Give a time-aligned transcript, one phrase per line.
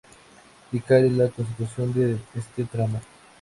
[0.71, 2.99] Lircay es la continuación de este tramo.